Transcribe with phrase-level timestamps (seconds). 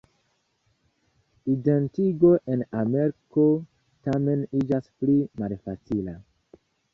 [1.55, 3.45] Identigo en Ameriko,
[4.09, 6.17] tamen iĝas pli malfacila.